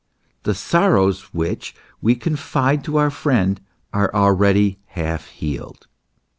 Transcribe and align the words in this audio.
The 0.45 0.55
sorrows 0.55 1.31
which 1.31 1.75
we 2.01 2.15
confide 2.15 2.83
to 2.85 2.97
our 2.97 3.11
friend 3.11 3.61
are 3.93 4.11
already 4.15 4.79
half 4.87 5.27
healed. 5.27 5.85